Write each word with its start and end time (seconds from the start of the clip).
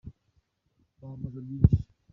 Bambaza 0.99 1.39
byinshi 1.45 1.77